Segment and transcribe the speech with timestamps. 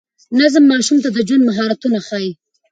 [0.39, 2.31] نظم ماشوم ته د ژوند مهارتونه ښيي.